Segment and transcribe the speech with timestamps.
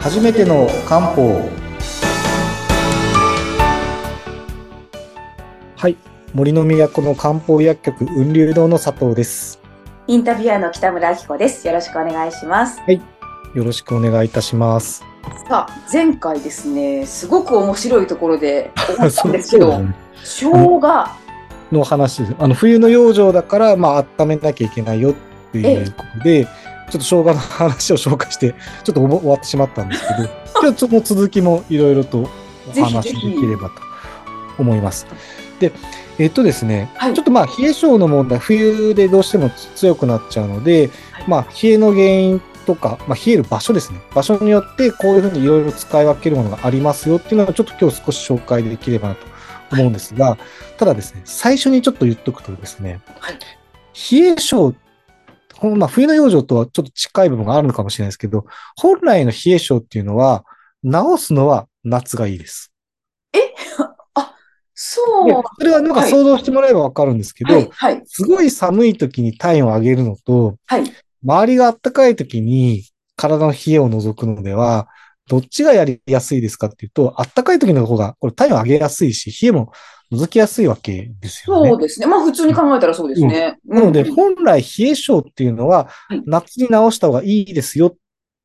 [0.00, 1.50] 初めての漢方。
[5.76, 5.96] はい。
[6.32, 9.60] 森の都の漢方薬局雲流堂の佐藤です。
[10.06, 11.66] インタビュアーの北村明子です。
[11.66, 12.80] よろしくお願いします。
[13.54, 15.04] よろしくお願いいたします。
[15.46, 19.94] さあ、前回ですね、すごく面白いところで終わったんですけど、 ね。
[20.24, 20.80] 生姜、
[21.72, 25.14] の話あの冬の養生だからまあ温めなきゃいけないよっ
[25.52, 26.48] ていうことで、
[26.90, 28.54] ちょっと生姜の話を紹介して
[28.84, 30.28] ちょっと終わってしまったんですけど
[30.60, 32.28] 今日その続きもいろいろと
[32.68, 33.74] お話しできればと
[34.58, 35.06] 思います。
[35.58, 35.72] で
[36.18, 37.14] えっとですね、はい。
[37.14, 41.24] ちょっとまあ冷え性の問題冬でどうしても強くなっちゃうので、はい。
[41.26, 44.00] まあ冷えの原因とか、まあ、冷える場所ですね。
[44.14, 49.26] 場所によってこういうふうにいろいろ使い分けるものがありますよっていうのをちょっと今日少し紹介できればなと
[49.72, 50.36] 思うんですが、
[50.76, 53.38] ただですね最初にちょっと言っとくとですね、はい。
[54.12, 54.74] 冷え性
[55.60, 58.46] このまあ冬の養生とはちょっと近い部分があるのかもしれないですけど
[58.76, 60.44] 本来の冷え性っていうのは
[60.82, 62.72] 治すのは夏がいいです。
[64.74, 65.26] そう。
[65.26, 70.84] でそれはなんか想像してもらえばわかるんですけど、はい、はい、すごい寒い時に体温を上げるのと、はい。
[71.22, 72.84] 周りが暖かい時に
[73.16, 74.88] 体の冷えを除くのでは、
[75.28, 79.72] どっちがやりやすいですかっていうと、暖かい時の方がこれ体温上げやすいし、冷えも
[80.10, 81.70] 除きやすいわけですよね。
[81.70, 82.06] そうですね。
[82.06, 83.58] まあ普通に考えたらそうですね。
[83.64, 87.94] なので、うん本来冷え性っていうのははい、夏に治した方がいいですよっ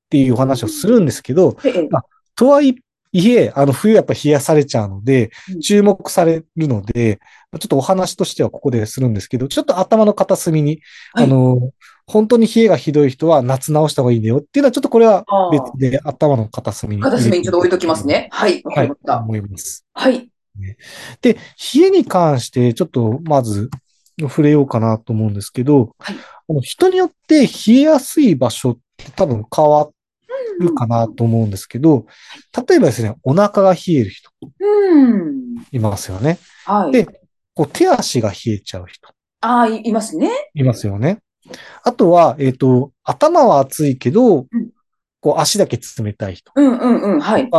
[0.09, 1.89] ていうお話をするんですけど、ええ
[2.35, 2.75] とはい
[3.13, 7.19] え、あの、冬やっぱ冷やされちゃうのでうん、注目されるので、
[7.59, 10.81] ちょっとお話としてはここでするんですけど、ちょっと頭の片隅に、
[11.13, 11.71] はいあの、
[12.07, 17.01] 本当に冷えがひどい人は夏直した方がいいんだよっていうのは、ちょっとこれは別で頭の片隅に。
[17.01, 18.05] 片隅にちょっと置いときます。
[18.05, 18.27] ね。
[18.31, 19.17] はい、わかはいりまし、た。
[19.19, 19.85] 思います。
[19.93, 20.29] はい。
[21.21, 23.69] で、冷えに関して、ちょっとまず
[24.19, 26.15] 触れようかなと思うんですけど、はい
[26.61, 29.89] 人によって冷えやすい場所って多分変わ
[30.59, 32.05] るかなと思うんですけど、
[32.67, 35.55] 例えばですね、お腹が冷える人うん。
[35.71, 36.37] いますよね。
[36.65, 36.91] はい。
[36.91, 37.05] で、
[37.55, 39.07] こう手足が冷えちゃう人
[39.41, 40.29] ああ、いいますね。
[40.53, 41.19] いますよね。
[41.83, 44.47] あとは、えっ、と、頭は熱いけど、ん
[45.21, 47.19] こう足だけ冷たい人うんうんうん。
[47.19, 47.49] はい。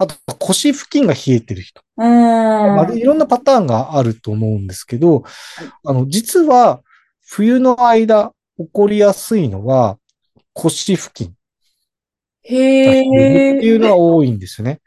[0.00, 1.82] あと腰付近が冷えてる人。
[1.98, 2.08] うーん。
[2.08, 5.24] まあ、いろんなパターンがあると思うんですけど、
[5.84, 6.80] あの、実は、
[7.20, 9.98] 冬の間起こりやすいのは、
[10.54, 11.34] 腰付近が
[12.42, 13.90] へ冷えるっていうのえ。
[13.90, 14.80] は多いんですよね。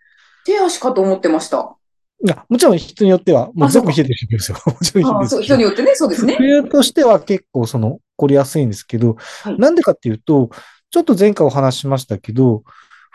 [0.46, 1.78] 手足かと思ってました。
[2.26, 4.58] いや、もちろん人によっては、もう全部冷えてる人ですよ。
[4.66, 6.36] もちろんああ、そう、いる人によってね、そうですね。
[6.38, 10.50] 冬としては結構その起こりやすいんですけど、はいなんでかっていうと、
[10.90, 12.64] ちょっと前回お話ししましたけど、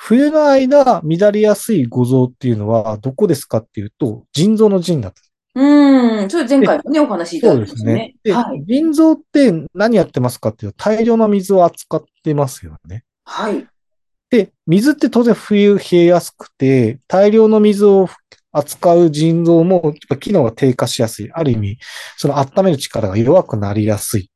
[0.01, 5.21] 冬の間乱れやすい五臓っていうのはどこですかっていうと、腎臓の腎だった。
[5.57, 8.65] うーん、それ前回もね、お話しいたそうでだきますすねはい。
[8.65, 13.03] 腎臓って何やってますかっていうと、大量の水を扱ってますよね。
[13.25, 13.67] はい。
[14.31, 18.09] で、水って当然冬冷えやすくて、大量の水を
[18.53, 21.33] 扱う腎臓も機能が低下しやすい。
[21.33, 21.79] ある意味、
[22.17, 24.31] その温める力が弱くなりやすい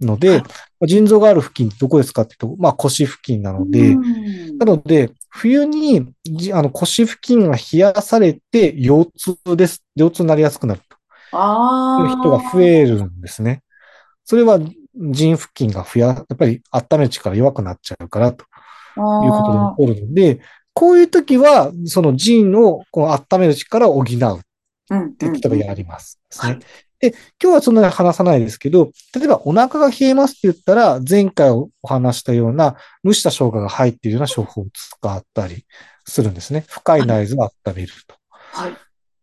[0.00, 0.42] ので、はい
[0.86, 4.02] 腎臓がある付近ってどこですかっていうと、まあ腰付近なので、うーん
[4.58, 9.84] なので、冬にじあの腰付近が冷やされて腰痛です。
[9.96, 10.96] 腰痛になりやすくなると
[11.32, 12.02] ああ。
[12.02, 13.62] いう人が増えるんですね。
[14.24, 14.58] それは
[14.94, 18.44] 腎付近が増や、やっぱり温める力弱くなっちゃうからと
[18.94, 19.42] というこ
[19.76, 20.40] とで起こるので、
[20.74, 24.40] こういう時は、その腎をこう温める力を補うっ
[24.90, 25.14] うん。
[25.16, 26.20] て、例えばやります。
[26.42, 26.58] ねはい
[27.00, 27.10] で、
[27.42, 35.64] 今日はそんなに話さないですけど、例えばお腹が冷えますって言ったら、前回お話したような蒸した生姜が入っているような処方を使ったり
[36.06, 36.64] するんですね。
[36.68, 38.16] 深い内臓を温めると。
[38.30, 38.72] はい。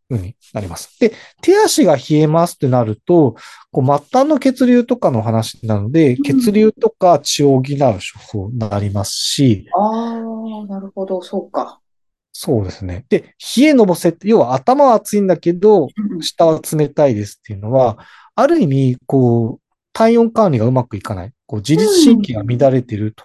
[0.07, 0.99] ふうになります。
[0.99, 3.35] で、手足が冷えますってなると、
[3.71, 11.79] こう末端の血流とかの話なので、うん血流とか血を補う処方になりますし、ああ、なるほど、そうか。
[12.37, 13.05] そうですね。
[13.07, 17.97] で、冷えのぼせって、要は頭は熱いんだけど、うん下は冷たいですっていうのは、
[18.35, 19.61] ある意味、こう、
[19.93, 21.31] 体温管理がうまくいかない。
[21.47, 23.23] こう自律神経が乱れていると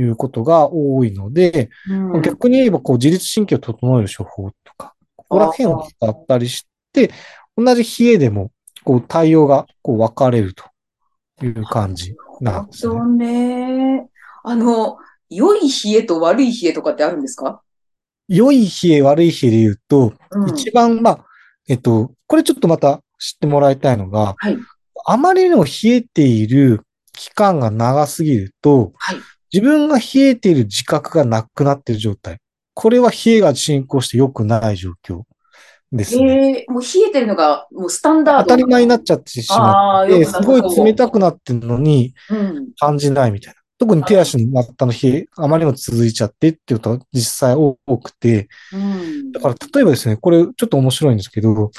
[0.00, 7.12] いうことが多いので、うん逆に言えば、こう、自律神経を整える処方とか、ここら辺を使ったりして、
[7.56, 8.50] 同じ冷えでも、
[8.82, 10.64] こう、対応が、こう、分かれると
[11.44, 12.92] いう感じなんですね。
[12.92, 14.08] そうね。
[14.42, 14.96] あの、
[15.30, 17.62] 良い冷えと悪い冷えとかってあるんですか？
[18.28, 21.24] 良い冷え、悪い冷えで言うと、うん一番、まあ、
[21.68, 24.58] えっと、これちょっとまた知ってもらいたいのが、はい。
[25.06, 26.82] あまりにも冷えている
[27.12, 29.16] 期間が長すぎると、はい。
[29.52, 32.38] 自分が冷えている自覚がなくなっている状態。
[32.74, 35.22] これは冷えが進行して良くない状況
[35.92, 36.64] ですね。
[36.66, 38.42] えー、もう冷えてるのがもうスタンダード。
[38.42, 42.68] 当たり前になっちゃってしまって、すごい冷たくなってるのにうん。
[42.78, 43.60] 感じないみたいな。
[43.78, 49.32] 特に手足の末端の冷え、あまりにも続いちゃってっていうことは実際多くて、うん。
[49.32, 51.70] だから例えばですね、これちょっと面白いんですけど、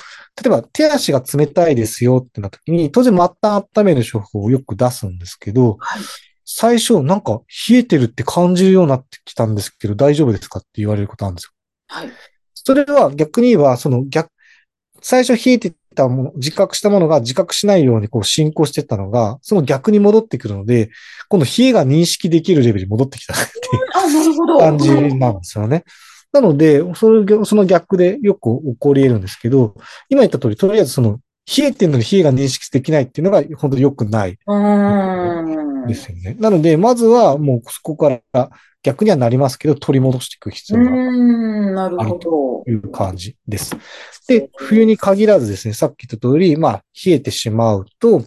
[0.42, 6.02] 例えば手足が冷たいですよってなった時に、当然末端温める処方をよく出すんですけど、はい。
[6.46, 11.52] 最初なんか冷えてるって感じるようになってきたんですけど、大丈夫ですかって言われることあるんですよ。
[11.88, 12.12] はい。
[12.54, 14.30] それは逆に言えば、その逆、
[15.02, 20.90] 最初冷えてたもの、自覚したものが自覚しないようにこう進行してったのが、その逆に戻ってくるので、
[21.28, 23.46] 今度冷えが認識できるレベルに戻ってきたってい
[23.80, 24.58] う。
[24.60, 25.84] 感じなんですよね。
[26.32, 29.76] なので、その逆でよく起こり得るんですけど、
[30.10, 31.20] 今言った通り、とりあえずその、
[31.58, 35.67] 冷えてるのに冷えが認識できないっていうのが本当に良くないうーん。
[35.88, 36.36] ですよね。
[36.39, 38.50] なので、まずはもうそこから
[38.84, 42.63] 逆にはなりますけど、取り戻していく必要がん、なるほど。
[42.63, 43.75] という感じです。
[44.28, 48.24] で、冬に限らずですね、さっき言った通り、まあ、冷えてしまうと、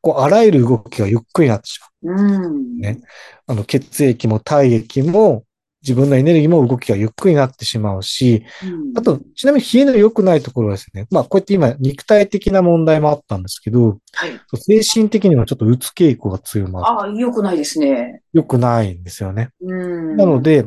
[0.00, 2.14] こう、あらゆる動きがゆっくりになってしまう。
[2.14, 2.78] うん。
[2.78, 3.00] ね
[3.46, 5.44] あの、血液も体液も、
[5.86, 14.40] 自分のエネルギーも動きがゆっくりになってしまうし、うんあと、ちなみに冷えの良くないところはですね、まあ、こうやって今、肉体的な問題もあったんですけど、はい。
[14.54, 16.86] 精神的にはちょっとうつ傾向が強まる。
[16.86, 18.22] ああ、良くないですね。
[18.32, 19.50] 良くないんですよね。
[19.60, 20.16] うん。
[20.16, 20.66] なので、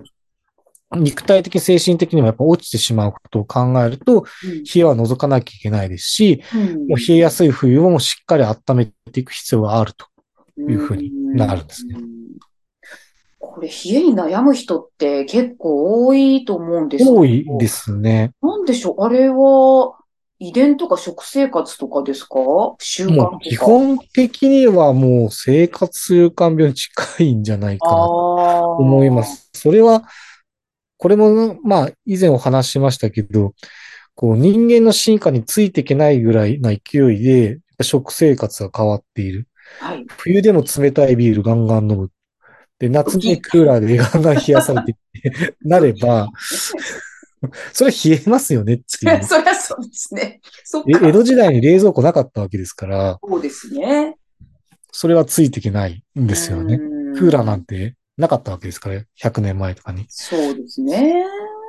[0.95, 4.25] 肉体的、精神的にもやっぱ落ちてしまうことを考えると、
[4.74, 10.07] 冷えは除かなきゃいけないですし、うん、もう冷えやすい冬をもうしっかり温めていく必要があると。
[10.68, 12.19] いうふうになるんですねうん。
[13.59, 18.31] これ、冷えに悩む人って結構多いと思うんですけど多いですね。
[18.41, 19.03] なんでしょう？
[19.03, 19.97] あれは、
[20.39, 22.38] 遺伝とか食生活とかですか？
[22.79, 29.23] 習慣とか基本的にはもう生活習慣病に近いんじゃないかなと思思いま。
[29.25, 29.50] す。
[29.53, 30.03] それは、
[30.95, 33.53] これも、まあ、以前お話ししましたけど、
[34.15, 39.50] こう、人間の進化についていけないぐらいな勢いで、食生活が変わっている。
[39.81, 40.06] はい。
[40.17, 42.09] 冬でも冷たいビールガンガン飲む。
[42.79, 46.29] で、夏にクーラーでガンガン冷やされてってなれば、
[47.73, 49.23] それ冷えますよねっていう。
[49.23, 50.41] そりゃそうですね。
[50.63, 51.07] そっえか。
[51.07, 54.17] 江戸時代に冷蔵庫なかったわけですから、そうですね。
[54.91, 56.75] それはついていけないんですよね。
[56.75, 60.05] うんクーラーなんてなかったわけですから、100年前とかに。
[60.09, 61.23] そうですね。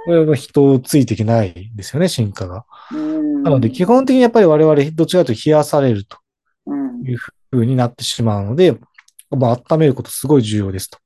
[0.04, 2.66] これは人ついていけないですよね、進化が。
[2.92, 6.18] うんなので、基本的にやっぱり我々、どちらかというと冷やされると
[6.66, 7.18] うんいう
[7.50, 8.76] 風になってしまうので、
[9.36, 10.98] まあ、温めることすごい重要ですと。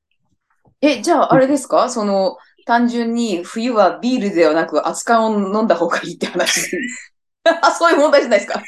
[0.81, 1.89] え、じゃあ、あれですか？
[1.89, 6.61] その、単純に冬はビールではなく、熱燗を飲んだ方がいいって話
[7.77, 8.61] そういう問題じゃないですか。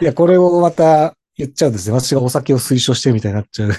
[0.00, 1.94] いや、これをまた言っちゃうんですね。
[1.94, 3.70] 私がお酒を推奨してるみたいになっちゃう。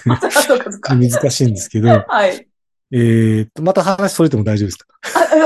[0.87, 2.47] 難しいんですけど、はい。
[2.91, 4.87] えーっと、また話それても大丈夫ですか？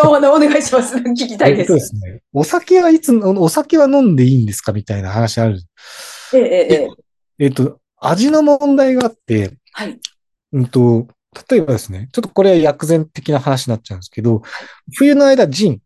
[0.03, 0.95] あ、おお願いします。
[0.95, 1.62] 聞きたいで。
[1.62, 2.21] えっとですすね。
[2.31, 4.71] お酒はいつ、お酒は飲んでいいんですか？
[4.71, 5.59] みたいな話ある。
[6.33, 6.88] ええ、ええ、え
[7.39, 7.45] え。
[7.45, 10.00] えっと、味の問題があって、はい。
[10.52, 11.08] うんと、
[11.50, 14.42] 例えばですね、ちょっとこれは薬膳的な話になっちゃうんですけど、
[14.96, 15.80] 冬の間、ジン、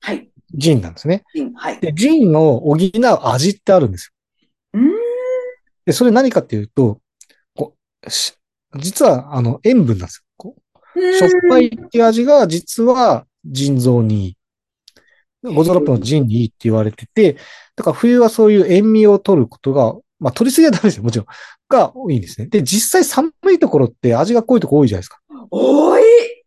[0.00, 0.30] はい。
[0.54, 1.24] ジンなんですね。
[1.34, 1.80] うんはい。
[1.80, 4.12] で、ジンを補う味ってあるんです
[4.74, 4.80] よ。
[4.80, 4.92] うん。
[5.84, 7.00] で、それ何かっていうと、
[7.54, 7.74] こ
[8.06, 8.34] うし
[8.78, 10.24] 実は、あの、塩分なんですよ。
[10.36, 10.66] こう
[11.12, 14.36] しょっぱいっていう味が実は腎臓にいい。
[15.54, 17.36] ゴゾロップの腎にいいって言われてて、
[17.76, 21.26] だから冬はそういう塩味を取ることが、まあ取りすぎはダメですよ、もちろん。
[21.68, 22.46] が多いんですね。
[22.46, 25.18] で、実際寒いところって味が濃いところ多いじゃないですか。
[25.50, 26.02] おい？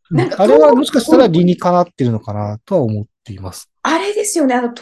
[0.09, 3.69] なんかあれはもしかしたら理にかなってるのかなとは思っています。
[3.83, 4.55] あれですよね。
[4.55, 4.81] あの、東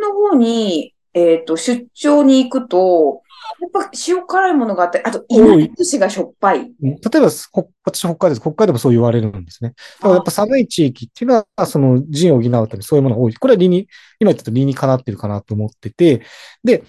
[0.00, 3.22] 北の方に、えっと、出張に行くと、
[3.60, 6.60] やっぱ塩辛いものがあって、あと、多い稲寿司がしょっぱい。
[6.60, 8.40] うん例えば、ほ私北海道です。
[8.40, 9.74] 北海道もそう言われるんですね。
[10.00, 13.34] だからやっぱ寒い地域っていうのは、その腎を補うためにそういうものが多い。
[13.34, 13.86] これは理に、
[14.18, 16.22] 今言ったと理にかなってるかなと思ってて、
[16.64, 16.82] で、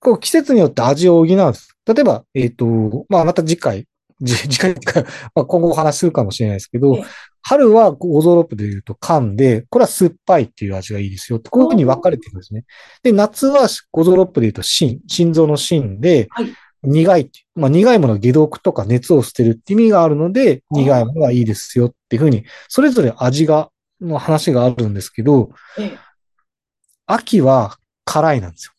[0.00, 1.76] こう季節によって味を補うんです。
[1.86, 2.66] 例えば、えっ、と、
[3.08, 3.86] まあ、また次回、
[4.20, 4.74] じ 次回
[5.34, 7.04] まあ、今後お話しするかもしれないですけどええ、
[7.42, 11.40] 春はゴゾロップで言うと缶で、これは酸っぱいっていう味がいいですよ。
[11.50, 12.64] こういうふうに分かれてるんですね。
[13.02, 16.52] で、夏はゴゾロップで言うと心、心臓の心ではい、
[16.82, 25.94] 苦いってまあ、苦いものは解毒とか熱を捨てるって意味があるので、苦いものがいいですよっていうふうに、それぞれ味が、の話があるんですけど、え
[27.06, 28.72] 秋は辛いなんですよ。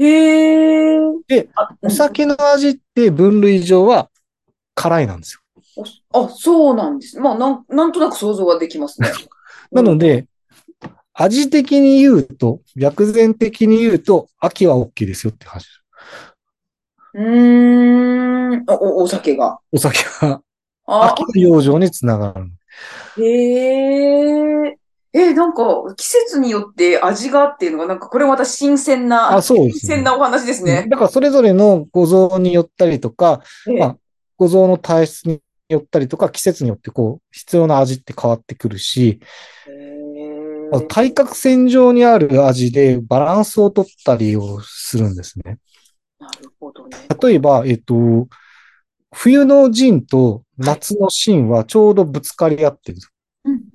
[0.00, 1.00] えへえ。
[1.28, 4.10] で、あ、お酒の味って分類上は
[4.74, 5.40] 辛いなんですよ。
[5.44, 5.50] うん
[6.12, 7.18] あ、そうなんです。
[7.20, 9.08] まあ、なん、なんとなく想像はできますね。
[9.70, 10.26] なので、
[11.14, 15.68] 味的に言うと、薬膳的に言うと、秋は OK ですよって話。
[17.14, 19.58] うーん、お、おお酒が。
[19.72, 20.42] お酒は
[20.86, 22.50] あ、秋の養生につながる。
[23.22, 24.09] へえ。
[25.12, 25.64] え、なんか、
[25.96, 29.80] 季節によって味がっていうのが、なんか、これまた新鮮な、あ、そうですね。
[29.80, 30.86] 新鮮なお話ですね。
[30.88, 33.96] だからそれぞれのご像によったりとか、ええまあ
[34.40, 39.20] 五臓の体質によったりとか、季節によってこう、必要な味って変わってくるし、
[39.68, 45.58] へー対角線上にある味でバランスを取ったりをするんですね。
[46.18, 46.96] なるほどね。
[47.22, 48.28] 例えば、えっと、
[49.12, 53.12] 冬の陣と夏の芯はちょうどぶつかり合ってるんです。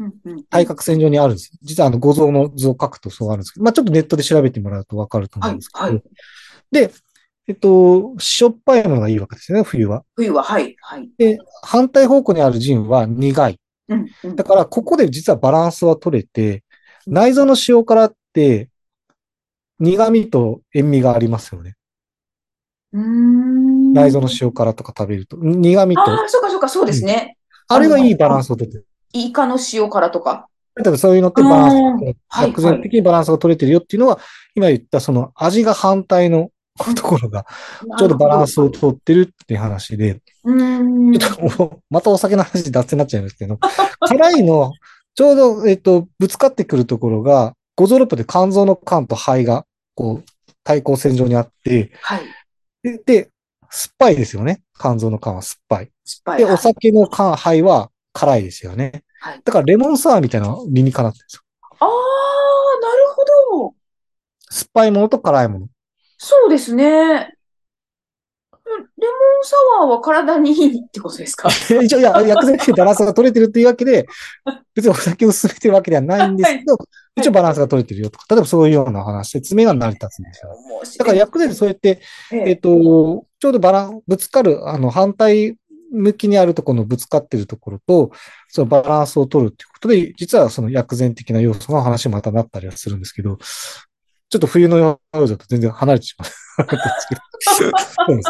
[0.05, 1.51] うんうんうん対角線上にあるんです。
[1.63, 5.83] 実はあの、五臓の図を書くとそうあるんですけど、まあちょっとネットで調べてもらうとわかると思うんですけど。
[5.83, 6.03] はいはい
[6.71, 6.91] で、
[7.47, 10.03] えっと、しょっぱいものがいいわけですよね、冬は。
[10.15, 11.09] 冬は、はい、はい。
[11.17, 13.59] で、反対方向にある陣は苦い。
[13.87, 16.63] うんうんだから、ここで実はバランスは取れて、
[17.05, 18.69] 内臓の塩辛って、
[19.79, 21.75] 苦味と塩味がありますよね。
[22.93, 25.37] うーん内臓の塩辛とか食べると。
[25.37, 26.01] 苦味と。
[26.01, 27.37] ああ、そうかそうか、そうですね。
[27.67, 28.87] あれがいいバランスを取ってる。
[29.15, 30.47] イカの塩辛とか。
[30.75, 34.19] 例えばそういうのってバランス薬膳的にバランスが取れてるよっていうのは、
[34.55, 36.51] 今言ったその味が反対の
[36.95, 37.45] ところが、
[37.97, 41.17] ちょうどバランスを取ってるっていう話で、うーん。
[41.17, 43.57] ちょっとまたお酒の話脱線になっちゃいますけど、
[44.05, 44.73] 辛いの、
[45.15, 50.29] ちょうど、えっと、ぶつかってくるところが、五臓六腑で肝臓の肝と肺が、こう、
[50.65, 52.21] 対抗線上にあって、はい。
[52.83, 53.29] で、で
[53.69, 54.61] 酸っぱいですよね。
[54.77, 55.89] 肝臓の肝は酸っぱい。
[56.03, 56.37] 失敗。
[56.39, 59.03] で、お酒の肝、肺は辛いですよね。
[59.19, 59.41] はい。
[59.43, 61.41] だからレモンサワーみたいな理にかなってるんですよ。
[61.79, 61.93] ああ、なる
[63.51, 63.75] ほど。
[64.49, 65.67] 酸っぱいものと辛いもの。
[66.17, 67.35] そうですね。
[68.97, 71.49] レモンサワーは体にいいってことですか？
[71.49, 74.07] 一応、いや、薬膳っていうバランスが取れてるっていうわけで、
[74.73, 76.77] 別にお酒を進めてるわけではないんですけど、
[77.15, 80.57] 一応バランスが取れてるよとか、例えばそういうような話、説明が成り立つんですよ。
[80.97, 85.55] だから薬膳でそうやって、ええっと、ちょうどバラン、ぶつかる、あの、反対
[85.91, 88.11] 向きにあるところのぶつかってるところと、
[88.49, 93.37] そのバランスを取るっていうことで、実はその薬膳的な要素の話にまたなったりはするんですけど、
[94.29, 96.29] ちょっと冬の養生と全然離れてしまう。
[98.15, 98.21] ね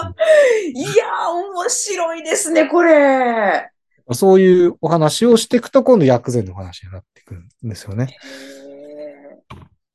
[0.74, 3.70] いやー、面白いですね、これ。
[4.12, 8.16] そういうお話をしていくと、今度薬膳のお話になってくるんですよね。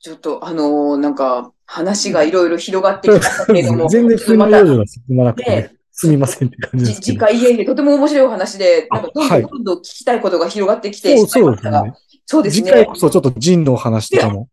[0.00, 7.20] ちょっと、あのーなんか、話がいろいろ広がってきましたけれども、 全然冬の養生が進まなくて、ねすみませんって感じですけど。
[7.20, 11.94] 回いえいえ、とても面白いお話で、なんかどんどはいんどんどん聞きたいことが広がってきてそうしまいそうですね。
[12.24, 12.66] そうですね。
[12.68, 14.48] 次回こそちょっと人のお話とかも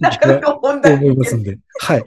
[0.00, 1.58] なかなか、題思いますんで。
[1.78, 2.04] はい。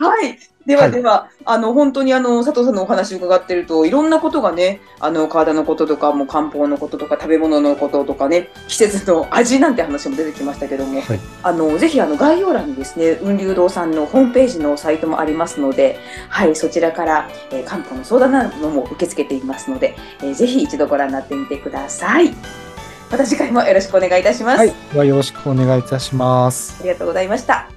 [0.00, 0.38] はい。
[0.66, 11.20] でははいでは、あの、本当にあの、佐藤さんのお話を伺ってると、いろんなことがね、あの、体のこととか、もう漢方のこととか、食べ物のこととかね、季節の味なんて話も出てきましたけども、はい。
[11.42, 22.34] あの、ぜひあの、概要欄にですね、雲流堂さんのホームページのサイトもありますので、はい、そちらから、えー漢方の相談なども受け付けていますので、えーぜひ一度ご覧になってみてください。
[23.10, 24.58] また次回もよろしくお願いいたします。
[24.58, 24.72] はい。
[24.92, 26.76] ではよろしくお願いいたします。
[26.80, 27.68] ありがとうございました。